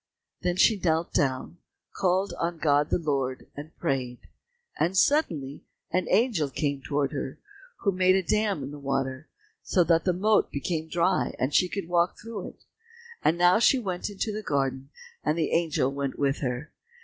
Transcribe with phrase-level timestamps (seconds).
[0.41, 1.59] Then she knelt down,
[1.93, 4.17] called on God the Lord, and prayed.
[4.79, 7.37] And suddenly an angel came towards her,
[7.81, 9.29] who made a dam in the water,
[9.61, 12.63] so that the moat became dry and she could walk through it.
[13.23, 14.89] And now she went into the garden
[15.23, 16.71] and the angel went with her.